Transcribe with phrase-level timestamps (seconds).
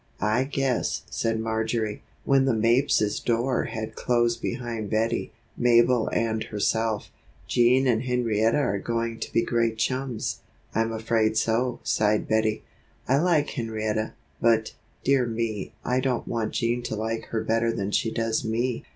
[0.19, 7.11] "I guess," said Marjory, when the Mapes's door had closed behind Bettie, Mabel and herself,
[7.45, 10.39] "Jean and Henrietta are going to be great chums."
[10.73, 12.63] "I'm afraid so," sighed Bettie.
[13.07, 17.91] "I like Henrietta; but, dear me, I don't want Jean to like her better than
[17.91, 18.83] she does me."